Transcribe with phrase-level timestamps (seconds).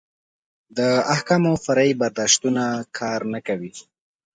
[0.77, 0.79] د
[1.13, 2.63] احکامو فرعي برداشتونه
[2.97, 3.71] کار نه کوي.